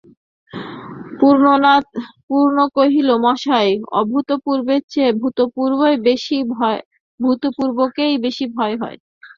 পূর্ণ 2.29 2.57
কহিল, 2.75 3.09
মশায়, 3.25 3.71
অভূতপূর্বর 3.99 4.79
চেয়ে 4.91 5.11
ভূতপূর্বকেই 7.19 8.15
বেশি 8.23 8.45
ভয় 8.55 8.75
হয়। 8.81 8.97